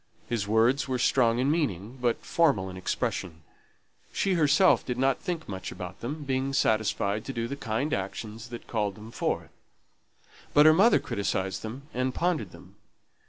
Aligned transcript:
His 0.27 0.47
words 0.47 0.87
were 0.87 0.97
strong 0.97 1.37
in 1.37 1.51
meaning, 1.51 1.99
but 2.01 2.25
formal 2.25 2.71
in 2.71 2.75
expression; 2.75 3.43
she 4.11 4.33
herself 4.33 4.83
did 4.83 4.97
not 4.97 5.19
think 5.19 5.47
much 5.47 5.71
about 5.71 5.99
them, 5.99 6.23
being 6.23 6.53
satisfied 6.53 7.23
to 7.25 7.33
do 7.33 7.47
the 7.47 7.55
kind 7.55 7.93
actions 7.93 8.49
that 8.49 8.65
called 8.65 8.95
them 8.95 9.11
forth. 9.11 9.51
But 10.55 10.65
her 10.65 10.73
mother 10.73 10.97
criticised 10.99 11.61
them 11.61 11.83
and 11.93 12.15
pondered 12.15 12.49
them. 12.51 12.77